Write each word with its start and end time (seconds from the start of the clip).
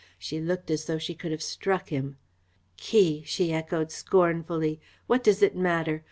She 0.17 0.41
looked 0.41 0.71
as 0.71 0.85
though 0.85 0.97
she 0.97 1.13
could 1.13 1.29
have 1.29 1.43
struck 1.43 1.89
him. 1.89 2.17
"Key!" 2.75 3.21
she 3.27 3.53
echoed 3.53 3.91
scornfully. 3.91 4.81
"What 5.05 5.23
does 5.23 5.43
it 5.43 5.55
matter? 5.55 5.99